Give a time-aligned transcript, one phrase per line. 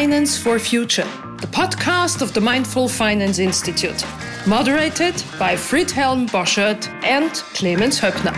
[0.00, 1.04] Finance for Future,
[1.42, 4.02] the podcast of the Mindful Finance Institute,
[4.46, 8.34] moderated by Friedhelm Boschert and Clemens Höppner.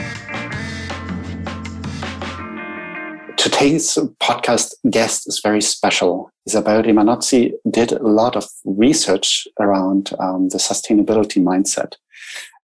[3.36, 6.32] Today's podcast guest is very special.
[6.48, 11.92] Isabel Rimanoczy did a lot of research around um, the sustainability mindset.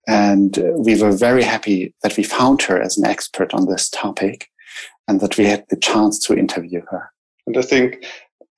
[0.09, 4.49] And we were very happy that we found her as an expert on this topic
[5.07, 7.13] and that we had the chance to interview her.
[7.47, 8.05] And I think,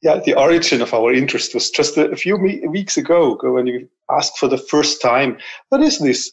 [0.02, 4.38] yeah, the origin of our interest was just a few weeks ago when you asked
[4.38, 6.32] for the first time, what is this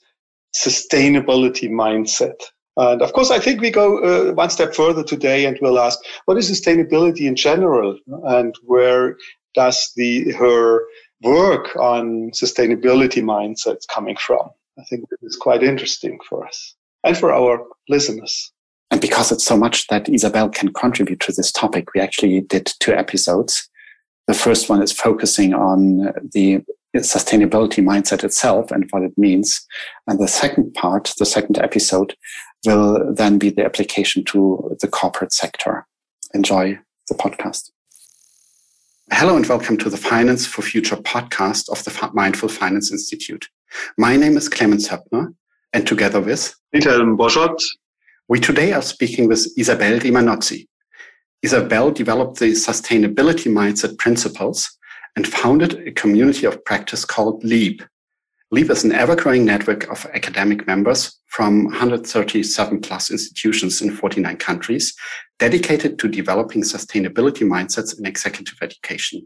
[0.56, 2.40] sustainability mindset?
[2.78, 6.00] And of course, I think we go uh, one step further today and we'll ask,
[6.26, 7.98] what is sustainability in general?
[8.26, 9.18] And where
[9.56, 10.84] does the, her
[11.24, 14.50] work on sustainability mindsets coming from?
[14.80, 18.54] I think is quite interesting for us and for our listeners.
[18.90, 22.72] And because it's so much that Isabel can contribute to this topic, we actually did
[22.80, 23.70] two episodes.
[24.28, 26.64] The first one is focusing on the
[26.96, 29.66] sustainability mindset itself and what it means.
[30.08, 32.16] And the second part, the second episode,
[32.66, 35.86] will then be the application to the corporate sector.
[36.34, 37.72] Enjoy the podcast.
[39.12, 43.48] Hello and welcome to the Finance for Future podcast of the Mindful Finance Institute.
[43.98, 45.34] My name is Clemens Höppner,
[45.72, 47.58] and together with Friedhelm Boschert
[48.30, 50.68] we today are speaking with Isabel Rimanoczy.
[51.44, 54.70] Isabel developed the sustainability mindset principles
[55.16, 57.82] and founded a community of practice called LEAP.
[58.52, 64.94] LEAP is an ever-growing network of academic members from 137 plus institutions in 49 countries
[65.40, 69.26] dedicated to developing sustainability mindsets in executive education.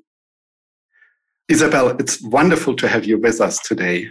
[1.47, 4.09] Isabel, it's wonderful to have you with us today.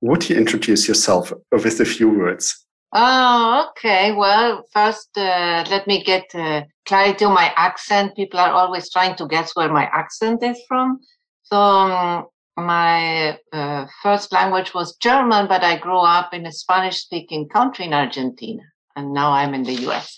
[0.00, 2.66] Would you introduce yourself with a few words?
[2.92, 4.12] Oh, okay.
[4.12, 8.16] Well, first, uh, let me get uh, clarity on my accent.
[8.16, 10.98] People are always trying to guess where my accent is from.
[11.44, 12.26] So, um,
[12.56, 17.84] my uh, first language was German, but I grew up in a Spanish speaking country
[17.84, 18.62] in Argentina,
[18.96, 20.16] and now I'm in the US.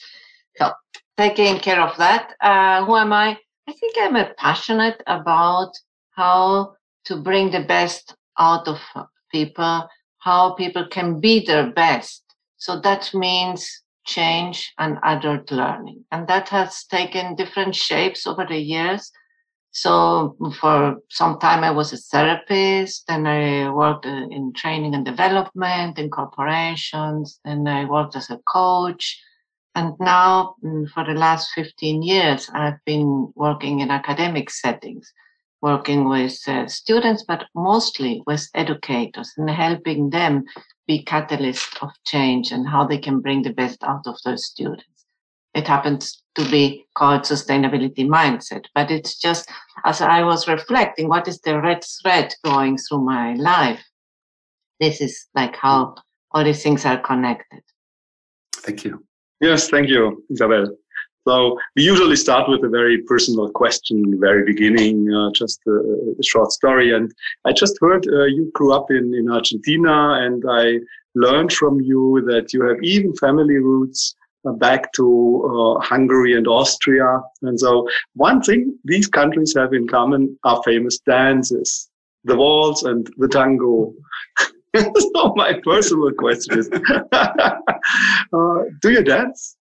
[0.56, 0.72] So,
[1.18, 3.38] taking care of that, uh, who am I?
[3.68, 5.72] I think I'm a passionate about
[6.12, 8.78] how to bring the best out of
[9.30, 12.22] people, how people can be their best
[12.62, 16.04] so that means change and adult learning.
[16.12, 19.10] And that has taken different shapes over the years.
[19.72, 25.98] So for some time, I was a therapist, then I worked in training and development
[25.98, 29.20] in corporations, then I worked as a coach.
[29.74, 35.12] And now mm, for the last 15 years, I've been working in academic settings,
[35.62, 40.44] working with uh, students, but mostly with educators and helping them
[40.86, 45.06] be catalysts of change and how they can bring the best out of those students.
[45.54, 49.48] It happens to be called sustainability mindset, but it's just
[49.84, 53.82] as I was reflecting, what is the red thread going through my life?
[54.80, 55.94] This is like how
[56.32, 57.62] all these things are connected.
[58.56, 59.04] Thank you.
[59.40, 60.66] Yes, thank you, Isabel.
[61.27, 65.71] So we usually start with a very personal question very beginning, uh, just a,
[66.19, 66.93] a, short story.
[66.93, 67.12] And
[67.44, 70.81] I just heard uh, you grew up in, in Argentina and I
[71.15, 74.16] learned from you that you have even family roots
[74.49, 77.21] uh, back to uh, Hungary and Austria.
[77.43, 81.89] And so one thing these countries have in common are famous dances,
[82.25, 83.94] the waltz and the tango.
[84.77, 86.71] so my personal question is,
[87.12, 89.56] uh, do you dance?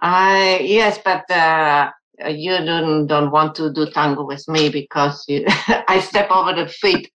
[0.00, 1.90] I yes, but uh,
[2.28, 5.44] you don't don't want to do tango with me because you,
[5.88, 7.10] I step over the feet.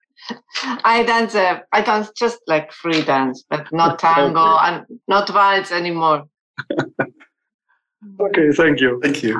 [0.84, 1.35] I dance.
[1.35, 4.66] Uh, I dance just like free dance, but not tango okay.
[4.66, 6.25] and not waltz anymore.
[8.19, 9.00] okay, thank you.
[9.01, 9.39] Thank you.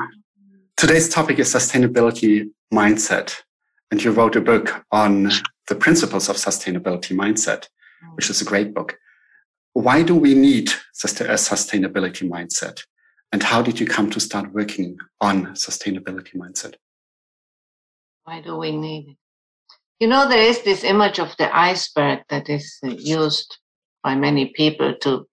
[0.76, 3.42] Today's topic is sustainability mindset,
[3.90, 5.30] and you wrote a book on
[5.68, 7.68] the principles of sustainability mindset,
[8.14, 8.98] which is a great book
[9.74, 12.82] why do we need a sustainability mindset?
[13.32, 16.74] And how did you come to start working on sustainability mindset?
[18.24, 19.16] Why do we need it?
[19.98, 23.58] You know, there is this image of the iceberg that is uh, used
[24.02, 25.26] by many people to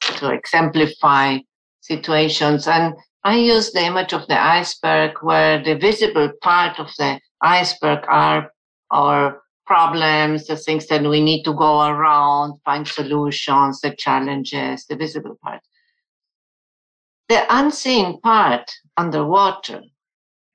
[0.00, 1.38] to exemplify
[1.80, 2.66] situations.
[2.66, 2.94] And
[3.24, 8.50] I use the image of the iceberg where the visible part of the iceberg are
[8.90, 9.41] our
[9.72, 15.38] problems, the things that we need to go around, find solutions, the challenges, the visible
[15.42, 15.62] part.
[17.30, 19.80] The unseen part underwater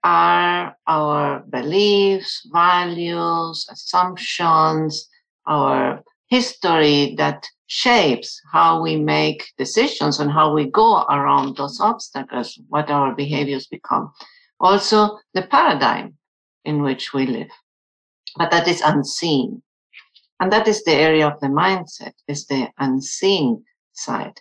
[0.04, 5.10] are our beliefs, values, assumptions,
[5.48, 12.60] our history that shapes how we make decisions and how we go around those obstacles,
[12.70, 14.14] what our behaviors become.
[14.60, 16.08] also the paradigm
[16.66, 17.54] in which we live.
[18.38, 19.62] But that is unseen.
[20.40, 23.64] And that is the area of the mindset, is the unseen
[23.94, 24.40] side.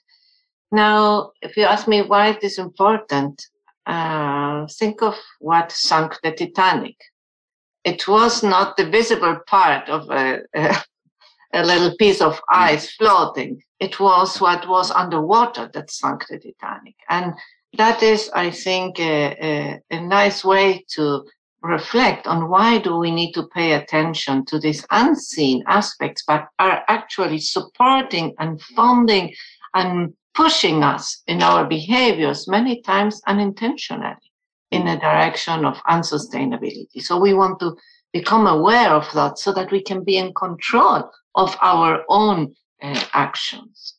[0.70, 3.46] Now, if you ask me why it is important,
[3.86, 6.96] uh, think of what sunk the Titanic.
[7.84, 10.76] It was not the visible part of a, a,
[11.54, 13.62] a little piece of ice floating.
[13.78, 16.96] It was what was underwater that sunk the Titanic.
[17.08, 17.34] And
[17.78, 21.24] that is, I think, a, a, a nice way to
[21.66, 26.82] reflect on why do we need to pay attention to these unseen aspects, but are
[26.88, 29.34] actually supporting and funding
[29.74, 34.14] and pushing us in our behaviors many times unintentionally
[34.70, 37.00] in a direction of unsustainability.
[37.00, 37.76] So we want to
[38.12, 43.04] become aware of that so that we can be in control of our own uh,
[43.12, 43.94] actions.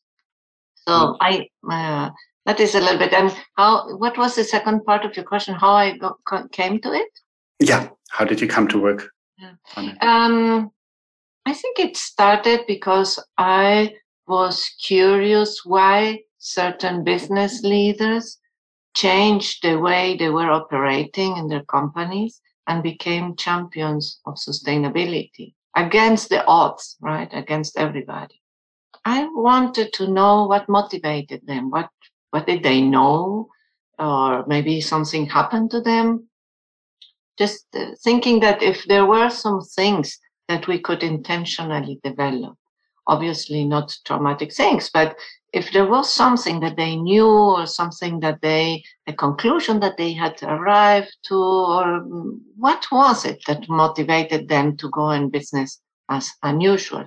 [0.86, 1.16] So mm.
[1.20, 2.10] I uh,
[2.46, 3.12] that is a little bit.
[3.12, 3.96] And how?
[3.96, 5.54] What was the second part of your question?
[5.54, 6.16] How I got,
[6.52, 7.12] came to it?
[7.58, 7.88] Yeah.
[8.10, 9.10] How did you come to work?
[9.38, 9.52] Yeah.
[10.00, 10.70] Um,
[11.46, 13.94] I think it started because I
[14.26, 18.38] was curious why certain business leaders
[18.94, 26.28] changed the way they were operating in their companies and became champions of sustainability against
[26.28, 27.28] the odds, right?
[27.32, 28.40] Against everybody.
[29.04, 31.70] I wanted to know what motivated them.
[31.70, 31.88] What,
[32.30, 33.48] what did they know?
[33.98, 36.27] Or maybe something happened to them.
[37.38, 40.18] Just uh, thinking that if there were some things
[40.48, 42.56] that we could intentionally develop,
[43.06, 45.16] obviously not traumatic things, but
[45.52, 50.12] if there was something that they knew or something that they, a conclusion that they
[50.12, 52.00] had arrived to, or
[52.56, 55.80] what was it that motivated them to go in business
[56.10, 57.06] as unusual?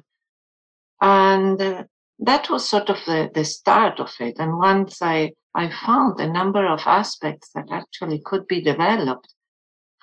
[1.01, 1.83] And uh,
[2.19, 4.37] that was sort of the, the start of it.
[4.39, 9.33] And once I, I found a number of aspects that actually could be developed,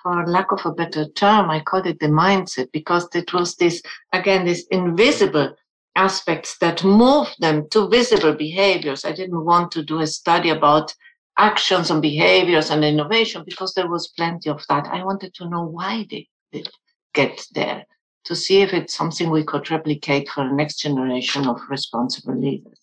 [0.02, 3.82] for lack of a better term, I called it the mindset because it was this,
[4.12, 5.54] again, this invisible
[5.96, 9.04] aspects that move them to visible behaviors.
[9.04, 10.94] I didn't want to do a study about
[11.36, 14.86] actions and behaviors and innovation because there was plenty of that.
[14.86, 16.68] I wanted to know why they did
[17.14, 17.84] get there
[18.24, 22.78] to see if it's something we could replicate for the next generation of responsible leaders.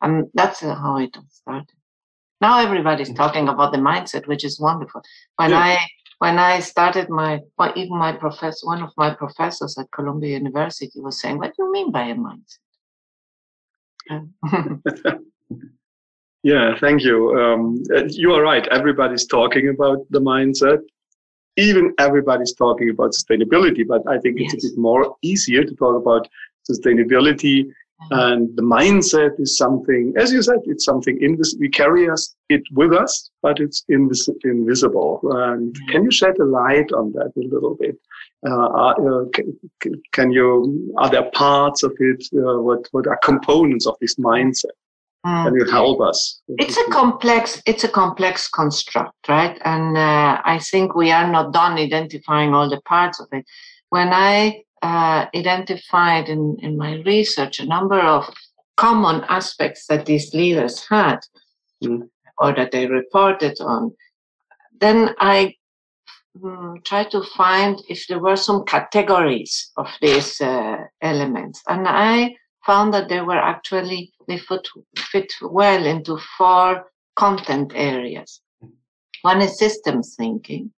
[0.00, 1.76] And that's how it started.
[2.40, 3.16] Now everybody's mm-hmm.
[3.16, 5.02] talking about the mindset, which is wonderful.
[5.36, 5.58] When yeah.
[5.58, 5.86] I
[6.18, 11.00] when I started my, well, even my professor, one of my professors at Columbia University
[11.00, 12.58] was saying, "What do you mean by a mindset?"
[16.42, 17.38] yeah, thank you.
[17.38, 18.66] Um, you are right.
[18.68, 20.78] Everybody's talking about the mindset.
[21.56, 24.54] Even everybody's talking about sustainability, but I think yes.
[24.54, 26.28] it's a bit more easier to talk about
[26.70, 27.70] sustainability
[28.10, 32.62] and the mindset is something, as you said, it's something invis- we carry us it
[32.72, 35.20] with us, but it's invis- invisible.
[35.24, 37.98] And can you shed a light on that a little bit?
[38.46, 39.58] Uh, uh, can,
[40.12, 40.94] can, you?
[40.98, 42.24] Are there parts of it?
[42.32, 44.76] Uh, what what are components of this mindset?
[45.26, 45.44] Mm.
[45.46, 46.42] Can you help us?
[46.48, 47.60] It's a complex.
[47.66, 49.58] It's a complex construct, right?
[49.64, 53.44] And uh, I think we are not done identifying all the parts of it.
[53.88, 58.28] When I uh, identified in, in my research a number of
[58.76, 61.18] common aspects that these leaders had
[61.82, 62.08] mm.
[62.38, 63.92] or that they reported on.
[64.78, 65.54] Then I
[66.44, 71.62] um, tried to find if there were some categories of these uh, elements.
[71.66, 74.68] And I found that they were actually, they fit,
[74.98, 78.40] fit well into four content areas.
[79.22, 80.72] One is systems thinking.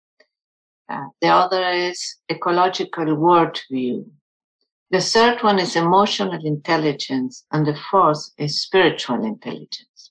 [0.88, 4.04] Uh, the other is ecological worldview.
[4.90, 7.44] The third one is emotional intelligence.
[7.50, 10.10] And the fourth is spiritual intelligence.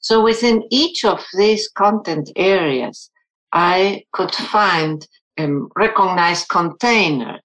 [0.00, 3.10] So within each of these content areas,
[3.52, 5.06] I could find
[5.38, 7.40] a recognized container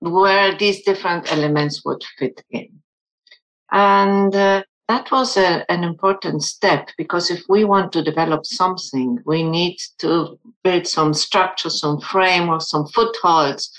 [0.00, 2.82] where these different elements would fit in.
[3.70, 9.18] And uh, that was a, an important step because if we want to develop something,
[9.24, 13.70] we need to build some structure, some framework, some footholds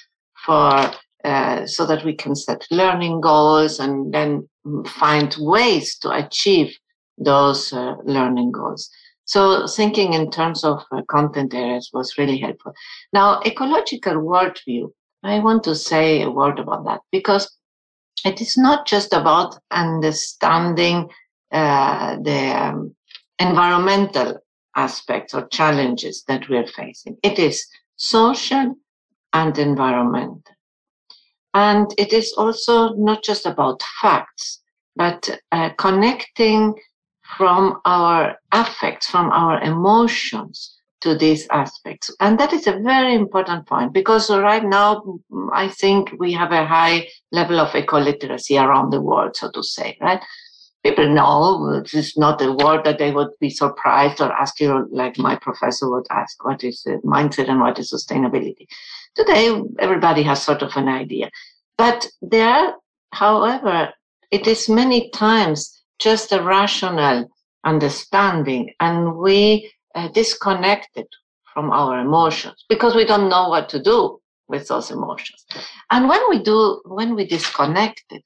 [0.45, 0.91] for
[1.23, 4.47] uh, so that we can set learning goals and then
[4.85, 6.75] find ways to achieve
[7.17, 8.89] those uh, learning goals.
[9.25, 12.73] So thinking in terms of uh, content areas was really helpful.
[13.13, 14.91] Now, ecological worldview,
[15.23, 17.49] I want to say a word about that because
[18.25, 21.09] it is not just about understanding
[21.51, 22.95] uh, the um,
[23.39, 24.39] environmental
[24.75, 27.17] aspects or challenges that we're facing.
[27.23, 27.65] It is
[27.95, 28.75] social
[29.33, 30.41] and environmental.
[31.53, 34.61] And it is also not just about facts,
[34.95, 36.73] but uh, connecting
[37.37, 42.09] from our affects, from our emotions to these aspects.
[42.19, 46.51] And that is a very important point because right now, mm, I think we have
[46.51, 50.23] a high level of eco-literacy around the world, so to say, right?
[50.83, 54.87] People know this is not a word that they would be surprised or ask you,
[54.91, 58.65] like my professor would ask, what is mindset and what is sustainability?
[59.15, 61.29] Today, everybody has sort of an idea.
[61.77, 62.75] But there,
[63.11, 63.93] however,
[64.31, 67.29] it is many times just a rational
[67.63, 71.07] understanding, and we uh, disconnected
[71.53, 75.45] from our emotions because we don't know what to do with those emotions.
[75.91, 78.23] And when we do, when we disconnect it,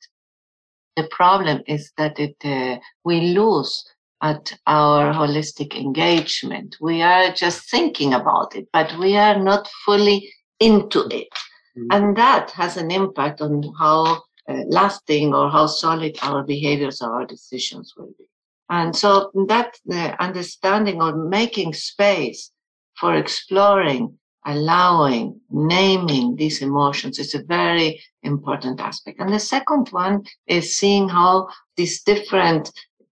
[0.96, 3.86] the problem is that it uh, we lose
[4.22, 6.76] at our holistic engagement.
[6.82, 11.30] We are just thinking about it, but we are not fully into it.
[11.78, 11.88] Mm-hmm.
[11.92, 17.14] And that has an impact on how uh, lasting or how solid our behaviors or
[17.14, 18.28] our decisions will be.
[18.70, 19.78] And so that
[20.20, 22.52] understanding or making space
[23.00, 29.20] for exploring, allowing, naming these emotions is a very important aspect.
[29.20, 32.72] And the second one is seeing how these different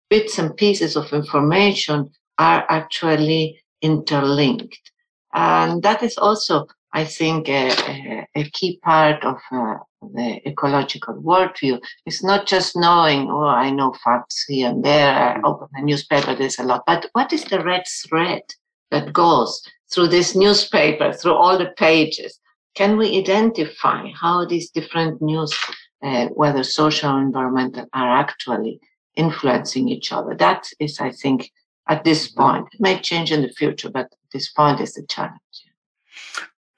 [0.10, 4.92] bits and pieces of information are actually interlinked.
[5.34, 9.76] And that is also, I think, a, a, a key part of uh,
[10.14, 11.82] the ecological worldview.
[12.06, 15.46] is not just knowing, oh, I know facts here and there, I mm-hmm.
[15.46, 16.84] open the newspaper, there's a lot.
[16.88, 18.44] But what is the red thread
[18.92, 19.62] that goes
[19.92, 22.40] through this newspaper, through all the pages?
[22.76, 25.54] Can we identify how these different news,
[26.02, 28.80] uh, whether social or environmental, are actually
[29.18, 30.34] influencing each other?
[30.34, 31.52] That is, I think,
[31.90, 32.42] at this mm-hmm.
[32.42, 35.65] point, it may change in the future, but at this point is the challenge.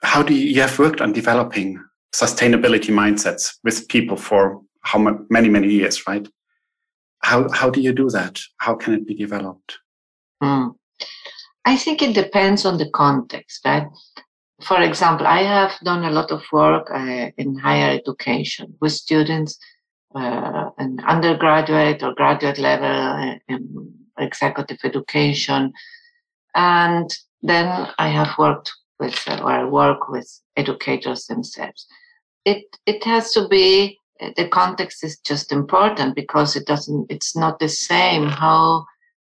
[0.03, 4.99] How do you, you have worked on developing sustainability mindsets with people for how
[5.29, 6.27] many many years right?
[7.23, 8.39] How how do you do that?
[8.57, 9.79] How can it be developed?
[10.43, 10.75] Mm.
[11.65, 13.87] i think it depends on the context right?
[14.61, 19.57] For example i have done a lot of work uh, in higher education with students
[20.15, 25.73] uh, in undergraduate or graduate level uh, in executive education.
[26.55, 27.09] And
[27.41, 31.85] then i have worked with or work with educators themselves.
[32.45, 33.99] It it has to be
[34.35, 38.85] the context is just important because it doesn't it's not the same how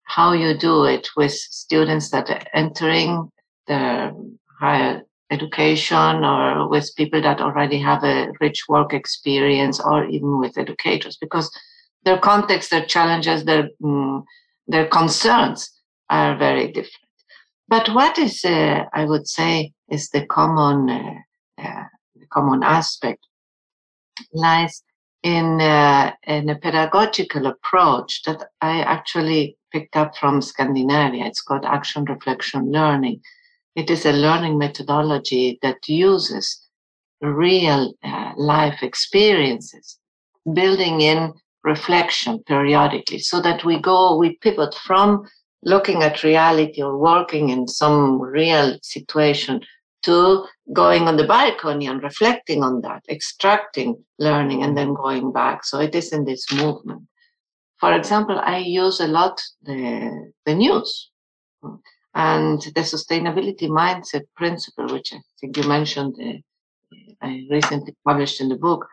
[0.05, 3.31] how you do it with students that are entering
[3.67, 4.13] the
[4.59, 10.59] higher education or with people that already have a rich work experience or even with
[10.59, 11.51] educators because
[12.05, 14.23] their context their challenges their mm,
[14.67, 15.71] their concerns
[16.11, 17.02] are very different
[17.73, 21.15] but what is, uh, I would say, is the common, uh,
[21.65, 21.85] uh,
[22.31, 23.27] common aspect
[24.35, 24.83] lies
[25.23, 31.25] in, uh, in a pedagogical approach that I actually picked up from Scandinavia.
[31.25, 33.23] It's called action reflection learning.
[33.75, 36.69] It is a learning methodology that uses
[37.23, 39.99] real uh, life experiences,
[40.53, 41.33] building in
[41.65, 45.27] reflection periodically so that we go, we pivot from
[45.63, 49.61] looking at reality or working in some real situation
[50.03, 55.65] to going on the balcony and reflecting on that, extracting learning and then going back.
[55.65, 57.03] So it is in this movement.
[57.79, 61.11] For example, I use a lot the, the news
[62.15, 68.49] and the sustainability mindset principle, which I think you mentioned, uh, I recently published in
[68.49, 68.87] the book.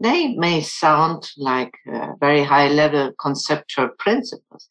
[0.00, 4.68] They may sound like uh, very high level conceptual principles,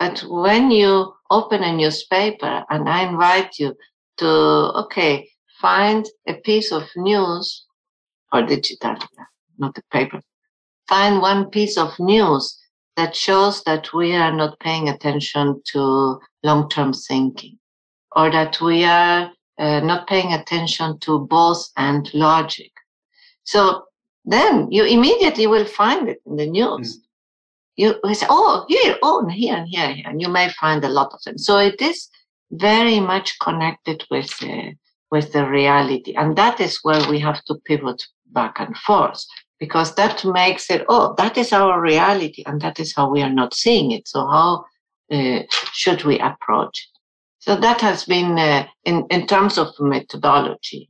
[0.00, 3.76] but when you open a newspaper and I invite you
[4.16, 5.28] to, okay,
[5.60, 7.66] find a piece of news
[8.32, 8.96] or digital,
[9.58, 10.22] not a paper,
[10.88, 12.58] find one piece of news
[12.96, 17.58] that shows that we are not paying attention to long term thinking
[18.16, 22.72] or that we are uh, not paying attention to both and logic.
[23.44, 23.84] So
[24.24, 26.96] then you immediately will find it in the news.
[26.96, 27.09] Mm
[27.80, 31.10] you say, oh, here, oh, here, and here, here, and you may find a lot
[31.12, 31.38] of them.
[31.38, 32.08] So it is
[32.50, 34.72] very much connected with uh,
[35.10, 38.00] with the reality, and that is where we have to pivot
[38.32, 39.24] back and forth
[39.58, 43.32] because that makes it, oh, that is our reality, and that is how we are
[43.32, 44.08] not seeing it.
[44.08, 44.64] So how
[45.12, 46.98] uh, should we approach it?
[47.38, 50.88] So that has been uh, in in terms of methodology,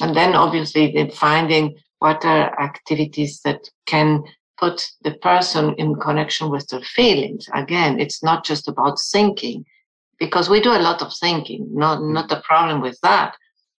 [0.00, 4.24] and then obviously in finding what are activities that can
[4.62, 7.48] put the person in connection with their feelings.
[7.52, 9.64] Again, it's not just about thinking,
[10.20, 12.12] because we do a lot of thinking, not, mm.
[12.12, 13.34] not a problem with that.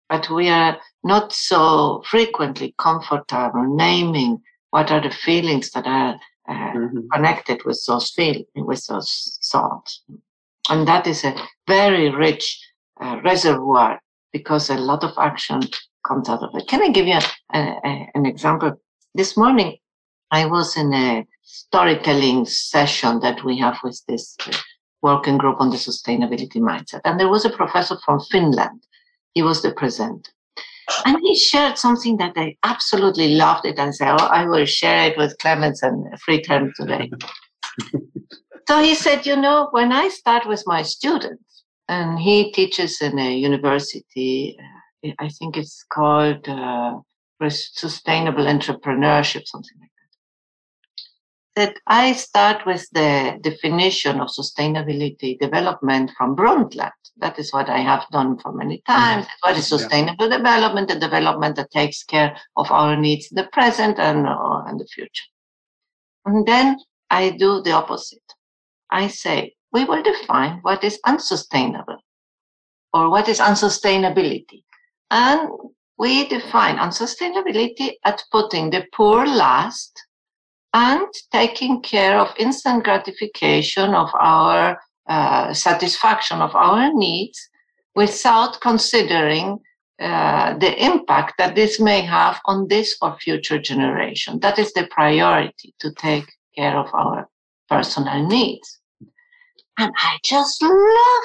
[0.08, 6.16] But we are not so frequently comfortable naming what are the feelings that are
[6.48, 7.06] uh, mm-hmm.
[7.12, 10.02] connected with those feelings, with those thoughts.
[10.68, 11.36] And that is a
[11.68, 12.44] very rich
[13.00, 14.00] uh, reservoir
[14.32, 15.60] because a lot of action
[16.06, 16.66] comes out of it.
[16.66, 17.20] Can I give you
[17.54, 18.80] a, a, an example?
[19.14, 19.76] This morning,
[20.32, 24.36] I was in a storytelling session that we have with this
[25.02, 27.02] working group on the sustainability mindset.
[27.04, 28.82] And there was a professor from Finland.
[29.34, 30.30] He was the presenter.
[31.04, 35.10] And he shared something that I absolutely loved it and said, oh, I will share
[35.10, 37.10] it with Clemens and Friedhelm today.
[38.68, 43.18] so he said, you know, when I start with my students, and he teaches in
[43.18, 44.56] a university,
[45.04, 46.94] uh, I think it's called uh,
[47.48, 49.91] Sustainable Entrepreneurship, something like
[51.54, 56.90] that I start with the definition of sustainability development from Brundtland.
[57.18, 58.92] That is what I have done for many mm-hmm.
[58.92, 59.26] times.
[59.26, 59.48] Mm-hmm.
[59.48, 60.38] What is sustainable yeah.
[60.38, 60.88] development?
[60.88, 64.86] The development that takes care of our needs in the present and, uh, and the
[64.86, 65.28] future.
[66.24, 66.78] And then
[67.10, 68.22] I do the opposite.
[68.90, 71.98] I say, we will define what is unsustainable
[72.92, 74.62] or what is unsustainability.
[75.10, 75.50] And
[75.98, 80.02] we define unsustainability at putting the poor last
[80.74, 87.38] and taking care of instant gratification of our uh, satisfaction of our needs
[87.94, 89.58] without considering
[90.00, 94.40] uh, the impact that this may have on this or future generation.
[94.40, 97.28] That is the priority to take care of our
[97.68, 98.80] personal needs.
[99.78, 101.24] And I just love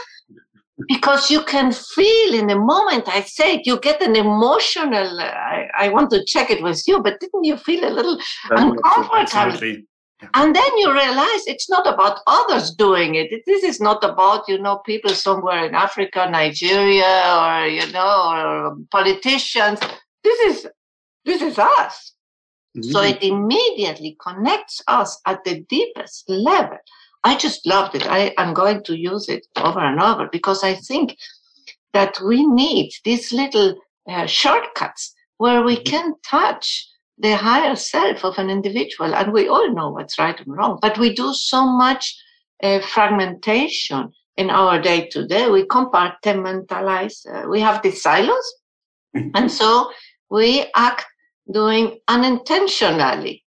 [0.88, 5.20] because you can feel in the moment I say it, you get an emotional.
[5.20, 8.20] I, I, want to check it with you, but didn't you feel a little
[8.52, 9.68] uncomfortable?
[10.22, 10.30] Yeah.
[10.34, 13.30] And then you realize it's not about others doing it.
[13.46, 18.78] This is not about you know people somewhere in Africa, Nigeria, or you know, or
[18.92, 19.80] politicians.
[20.24, 20.68] This is
[21.26, 22.14] this is us.
[22.76, 22.92] Mm-hmm.
[22.92, 26.78] So it immediately connects us at the deepest level.
[27.24, 28.06] I just loved it.
[28.08, 31.18] I am going to use it over and over because I think
[31.94, 33.76] that we need these little
[34.08, 35.90] uh, shortcuts where we mm-hmm.
[35.90, 36.88] can touch
[37.18, 39.14] the higher self of an individual.
[39.16, 42.16] And we all know what's right and wrong, but we do so much
[42.64, 45.50] uh, fragmentation in our day to day.
[45.50, 48.54] We compartmentalize, uh, we have these silos.
[49.16, 49.30] Mm-hmm.
[49.36, 49.90] and so
[50.30, 51.06] we act
[51.52, 53.46] doing unintentionally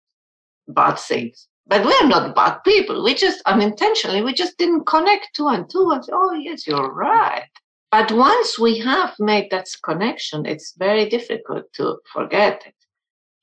[0.69, 1.48] bad things.
[1.69, 3.05] But we're not bad people.
[3.05, 6.93] We just um, unintentionally, we just didn't connect two and two and oh, yes, you're
[6.93, 7.45] right.
[7.91, 12.75] But once we have made that connection, it's very difficult to forget it.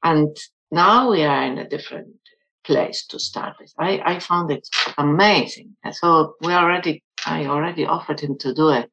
[0.04, 0.36] And
[0.72, 2.16] now we are in a different
[2.64, 3.72] place to start with.
[3.78, 5.76] I, I found it amazing.
[5.92, 8.88] So we already, I already offered him to do a,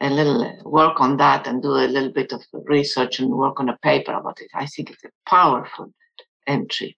[0.00, 3.60] a little uh, work on that and do a little bit of research and work
[3.60, 4.50] on a paper about it.
[4.54, 5.92] I think it's a powerful
[6.46, 6.96] entry.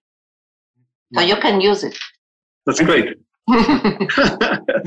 [1.13, 1.97] So you can use it.
[2.65, 3.17] That's great.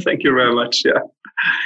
[0.01, 0.83] Thank you very much.
[0.85, 1.01] Yeah.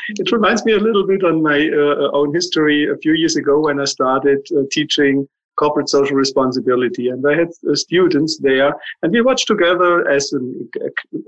[0.09, 3.61] It reminds me a little bit on my uh, own history a few years ago
[3.61, 7.09] when I started uh, teaching corporate social responsibility.
[7.09, 10.69] And I had uh, students there and we watched together as, an,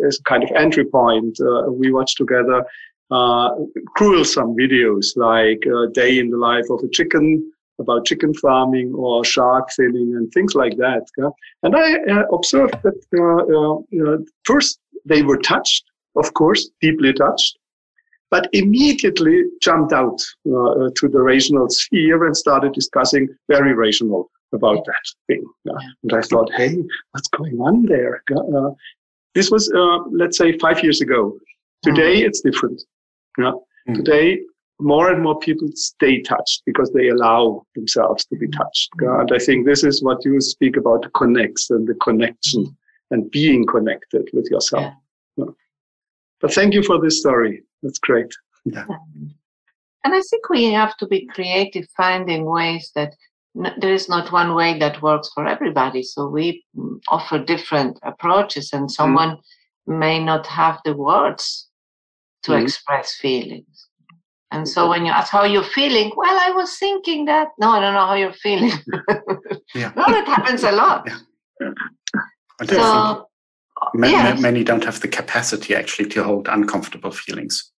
[0.06, 1.38] as a kind of entry point.
[1.40, 2.64] Uh, we watched together
[3.10, 3.50] uh,
[4.24, 9.24] some videos like uh, day in the life of a chicken about chicken farming or
[9.24, 11.02] shark finning and things like that.
[11.62, 15.84] And I uh, observed that uh, uh, first they were touched,
[16.16, 17.58] of course, deeply touched,
[18.30, 24.84] but immediately jumped out uh, to the rational sphere and started discussing very rational about
[24.84, 25.44] that thing.
[25.64, 25.72] Yeah?
[26.02, 26.76] And I thought, hey,
[27.12, 28.22] what's going on there?
[28.36, 28.70] Uh,
[29.34, 31.38] this was, uh, let's say, five years ago.
[31.82, 32.26] Today, mm.
[32.26, 32.82] it's different.
[33.38, 33.52] Yeah.
[33.88, 33.96] Mm.
[33.96, 34.40] Today,
[34.80, 38.90] more and more people stay touched because they allow themselves to be touched.
[38.98, 42.76] And I think this is what you speak about the connects and the connection
[43.10, 44.92] and being connected with yourself.
[45.36, 45.44] Yeah.
[46.40, 47.62] But thank you for this story.
[47.82, 48.32] That's great.
[48.64, 48.86] Yeah.
[50.04, 53.14] And I think we have to be creative, finding ways that
[53.56, 56.02] n- there is not one way that works for everybody.
[56.02, 59.98] So we mm, offer different approaches, and someone mm.
[59.98, 61.68] may not have the words
[62.42, 62.62] to mm.
[62.62, 63.88] express feelings.
[64.52, 67.48] And so when you ask how you're feeling, well, I was thinking that.
[67.58, 68.72] No, I don't know how you're feeling.
[69.74, 69.92] yeah.
[69.96, 71.08] No, that happens a lot.
[71.60, 71.72] Yeah.
[72.68, 73.28] So,
[73.94, 74.40] many, yes.
[74.40, 77.72] many don't have the capacity actually to hold uncomfortable feelings.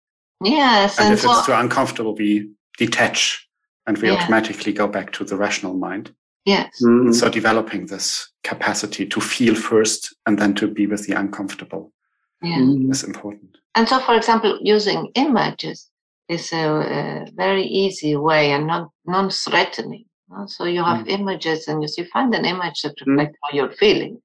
[0.44, 0.98] Yes.
[0.98, 3.48] And, and if so, it's too uncomfortable, we detach
[3.86, 4.16] and we yeah.
[4.16, 6.14] automatically go back to the rational mind.
[6.46, 6.82] Yes.
[6.84, 7.14] Mm.
[7.14, 11.94] So developing this capacity to feel first and then to be with the uncomfortable
[12.42, 12.60] yeah.
[12.90, 13.58] is important.
[13.76, 15.90] And so, for example, using images
[16.30, 20.06] is a, a very easy way and not non-threatening.
[20.48, 21.10] So you have mm.
[21.10, 23.08] images and you see, find an image that mm.
[23.08, 24.22] reflects how you're feeling.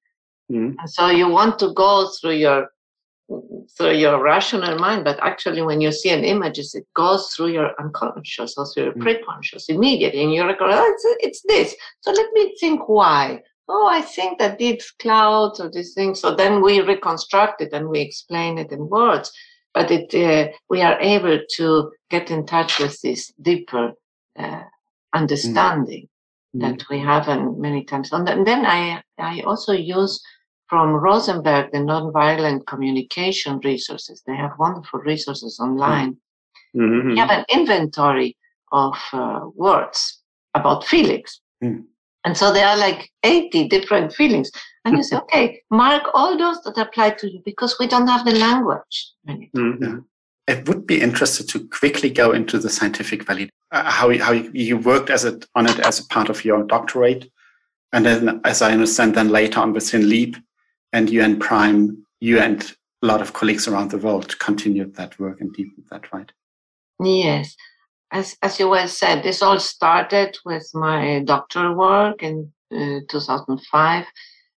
[0.50, 0.76] Mm.
[0.78, 2.70] And so you want to go through your
[3.76, 7.78] through your rational mind, but actually, when you see an image, it goes through your
[7.78, 9.02] unconscious or through your mm.
[9.02, 11.76] preconscious immediately, and you recognize oh, it's, it's this.
[12.00, 13.42] So let me think why.
[13.68, 16.20] Oh, I think that these clouds or these things.
[16.20, 19.30] So then we reconstruct it and we explain it in words.
[19.78, 23.92] But it, uh, we are able to get in touch with this deeper
[24.36, 24.62] uh,
[25.14, 26.08] understanding
[26.56, 26.60] mm.
[26.62, 28.12] that we haven't many times.
[28.12, 30.20] And then I, I also use
[30.66, 34.20] from Rosenberg, the nonviolent communication resources.
[34.26, 36.16] They have wonderful resources online.
[36.74, 37.10] Mm-hmm.
[37.10, 38.36] We have an inventory
[38.72, 40.20] of uh, words
[40.54, 41.40] about feelings.
[41.62, 41.84] Mm.
[42.24, 44.50] And so there are like 80 different feelings.
[44.84, 48.24] And you say, okay, mark all those that apply to you because we don't have
[48.24, 49.12] the language.
[49.28, 49.98] Mm-hmm.
[50.48, 54.78] I would be interested to quickly go into the scientific validation, uh, how, how you
[54.78, 57.30] worked as it, on it as a part of your doctorate.
[57.92, 60.36] And then, as I understand, then later on within LEAP,
[60.92, 62.62] and UN PRME, you and
[63.02, 66.30] a lot of colleagues around the world continued that work and deepened that, right?
[67.02, 67.54] Yes.
[68.10, 74.06] As, as you well said, this all started with my doctoral work in uh, 2005.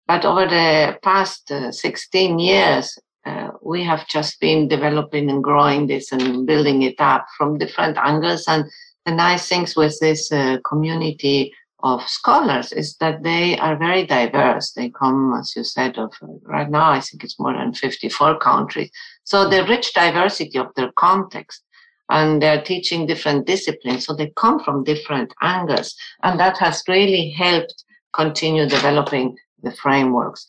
[0.06, 5.86] But over the past uh, 16 years, uh, we have just been developing and growing
[5.86, 8.44] this and building it up from different angles.
[8.48, 8.64] And
[9.04, 14.72] the nice things with this uh, community of scholars is that they are very diverse.
[14.72, 18.90] They come, as you said, of right now, I think it's more than 54 countries.
[19.24, 21.62] So the rich diversity of their context
[22.10, 24.04] and they're teaching different disciplines.
[24.04, 25.94] So they come from different angles.
[26.22, 30.46] And that has really helped continue developing the frameworks.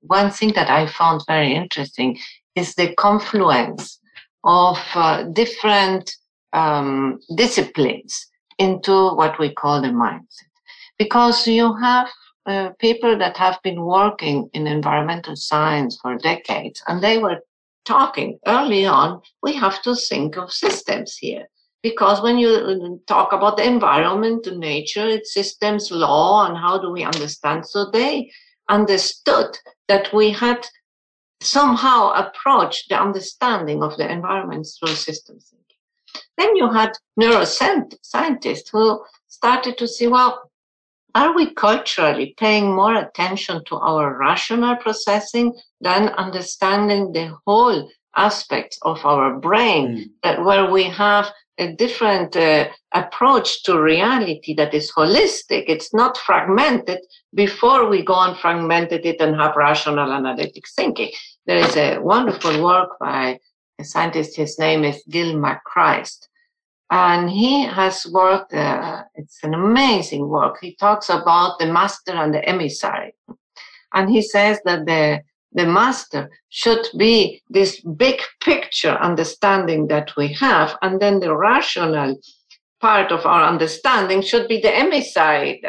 [0.00, 2.18] One thing that I found very interesting
[2.54, 3.98] is the confluence
[4.44, 6.14] of uh, different
[6.52, 8.26] um, disciplines
[8.58, 10.50] into what we call the mindset.
[10.98, 12.08] Because you have
[12.46, 17.40] uh, people that have been working in environmental science for decades, and they were
[17.84, 21.46] talking early on, we have to think of systems here.
[21.82, 26.90] Because when you talk about the environment, the nature, it's systems, law, and how do
[26.90, 27.66] we understand?
[27.66, 28.30] So they
[28.68, 30.64] understood that we had
[31.40, 35.52] somehow approached the understanding of the environment through systems.
[36.38, 40.51] Then you had neuroscientists who started to see, well,
[41.14, 48.78] are we culturally paying more attention to our rational processing than understanding the whole aspects
[48.82, 50.04] of our brain, mm.
[50.22, 55.64] that where we have a different uh, approach to reality that is holistic.
[55.68, 57.00] It's not fragmented
[57.34, 61.10] before we go and fragmented it and have rational analytic thinking.
[61.46, 63.38] There is a wonderful work by
[63.78, 66.28] a scientist, his name is McGilchrist,
[66.92, 70.58] and he has worked, uh, it's an amazing work.
[70.60, 73.14] He talks about the master and the emissary.
[73.94, 80.34] And he says that the, the master should be this big picture understanding that we
[80.34, 80.76] have.
[80.82, 82.14] And then the rational
[82.82, 85.62] part of our understanding should be the emissary.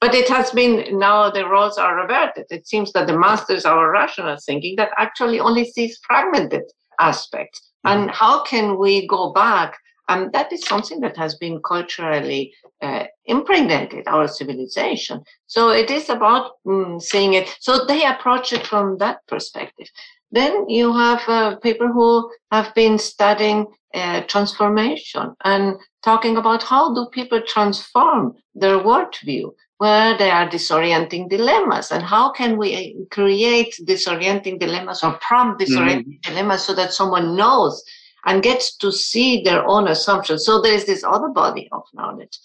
[0.00, 2.46] But it has been now the roles are reverted.
[2.50, 7.68] It seems that the master is our rational thinking that actually only sees fragmented aspects.
[7.84, 8.14] And mm-hmm.
[8.14, 9.76] how can we go back
[10.08, 15.22] and that is something that has been culturally uh, impregnated our civilization.
[15.46, 17.56] So it is about mm, seeing it.
[17.60, 19.88] So they approach it from that perspective.
[20.30, 26.94] Then you have uh, people who have been studying uh, transformation and talking about how
[26.94, 33.74] do people transform their worldview where there are disorienting dilemmas and how can we create
[33.84, 36.30] disorienting dilemmas or prompt disorienting mm-hmm.
[36.30, 37.82] dilemmas so that someone knows
[38.26, 40.44] and gets to see their own assumptions.
[40.44, 42.38] So there's this other body of knowledge,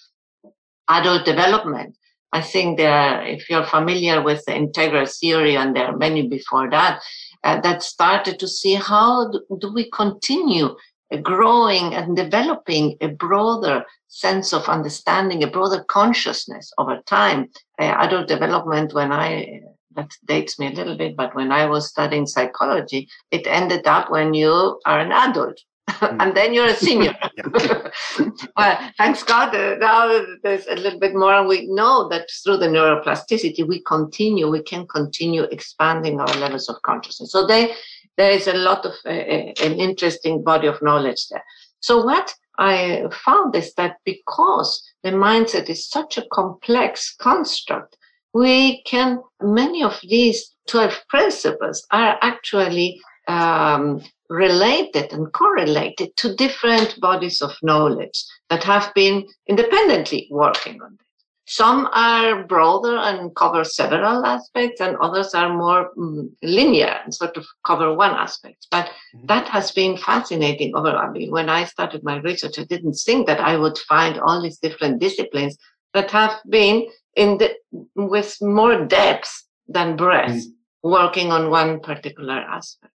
[0.88, 1.95] adult development.
[2.31, 6.69] I think there, if you're familiar with the integral theory, and there are many before
[6.71, 7.01] that,
[7.43, 10.75] uh, that started to see how do, do we continue
[11.21, 17.49] growing and developing a broader sense of understanding, a broader consciousness over time.
[17.79, 19.62] Uh, adult development, when I
[19.95, 24.12] that dates me a little bit, but when I was studying psychology, it ended up
[24.12, 25.60] when you are an adult.
[25.89, 26.17] Mm.
[26.21, 27.15] and then you're a senior.
[28.58, 32.58] well, thanks God, uh, now there's a little bit more, and we know that through
[32.58, 37.32] the neuroplasticity, we continue, we can continue expanding our levels of consciousness.
[37.32, 37.73] So they,
[38.17, 41.43] there is a lot of uh, uh an interesting body of knowledge there.
[41.79, 47.97] So what I found is that because the mindset is such a complex construct,
[48.34, 57.00] we can, many of these 12 principles are actually um, related and correlated to different
[57.00, 61.00] bodies of knowledge that have been independently working on it.
[61.46, 67.36] Some are broader and cover several aspects, and others are more mm, linear and sort
[67.36, 68.67] of cover one aspect.
[68.72, 69.26] But mm-hmm.
[69.26, 70.96] that has been fascinating over.
[70.96, 74.41] I mean, when I started my research, I didn't think that I would find all
[74.41, 75.58] these different disciplines
[75.93, 77.56] that have been in the,
[77.95, 80.89] with more depth than breadth, mm-hmm.
[80.89, 82.91] working on one particular aspect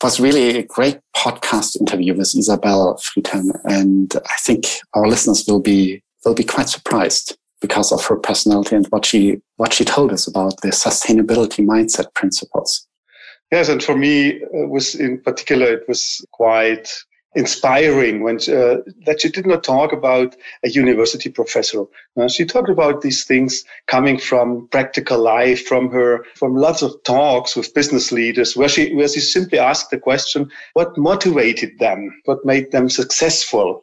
[0.00, 5.44] It was really a great podcast interview with Isabel Friedhelm, and I think our listeners
[5.46, 9.84] will be will be quite surprised because of her personality and what she what she
[9.84, 12.86] told us about the sustainability mindset principles.
[13.52, 16.88] Yes, and for me, it was in particular, it was quite
[17.34, 21.84] inspiring when uh, that she did not talk about a university professor.
[22.20, 26.92] Uh, she talked about these things coming from practical life, from her, from lots of
[27.04, 32.20] talks with business leaders, where she where she simply asked the question, what motivated them,
[32.24, 33.80] what made them successful,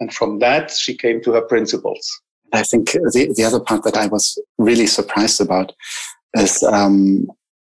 [0.00, 2.20] and from that she came to her principles.
[2.52, 5.72] I think the the other part that I was really surprised about
[6.34, 7.28] is um,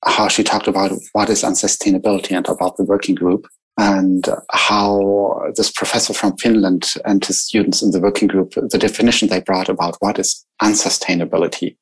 [0.06, 3.46] how she talked about what is unsustainability and about the working group
[3.78, 9.28] and how this professor from Finland and his students in the working group, the definition
[9.28, 11.78] they brought about what is unsustainability,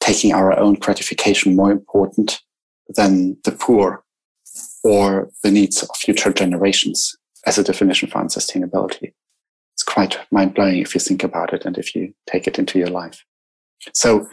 [0.00, 2.40] taking our own gratification more important
[2.88, 4.02] than the poor
[4.82, 9.12] or the needs of future generations as a definition for unsustainability.
[9.74, 12.78] It's quite mind blowing if you think about it and if you take it into
[12.78, 13.24] your life.
[13.94, 14.28] So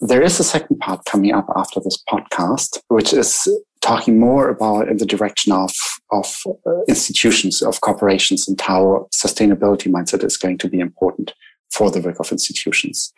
[0.00, 3.46] there is a second part coming up after this podcast, which is
[3.80, 5.72] talking more about in the direction of,
[6.10, 11.34] of uh, institutions, of corporations, and how sustainability mindset is going to be important
[11.70, 13.12] for the work of institutions.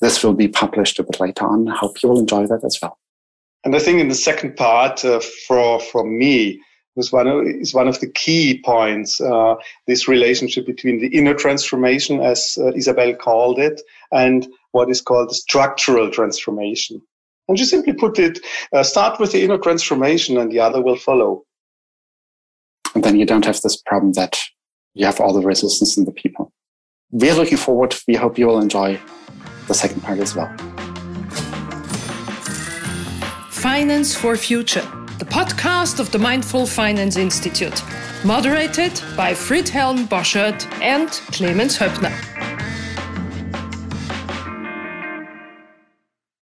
[0.00, 1.68] This will be published a bit later on.
[1.68, 2.98] I hope you will enjoy that as well.
[3.64, 6.60] And I think in the second part, uh, for from me,
[6.96, 9.20] was one of, is one of the key points.
[9.20, 9.54] Uh,
[9.86, 15.30] this relationship between the inner transformation, as uh, Isabel called it, and what is called
[15.30, 17.00] the structural transformation.
[17.48, 18.38] And you simply put it,
[18.72, 21.44] uh, start with the inner transformation and the other will follow.
[22.94, 24.38] And then you don't have this problem that
[24.94, 26.52] you have all the resistance in the people.
[27.10, 27.94] We're looking forward.
[28.06, 29.00] We hope you will enjoy
[29.68, 30.54] the second part as well.
[33.50, 34.82] Finance for Future,
[35.18, 37.82] the podcast of the Mindful Finance Institute,
[38.24, 42.31] moderated by Friedhelm Boschert and Clemens Höppner.